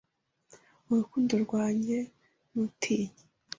urukundo 0.89 1.33
rwanjye 1.45 1.97
ntutinye 2.53 3.19